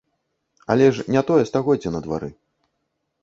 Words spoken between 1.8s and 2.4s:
на двары.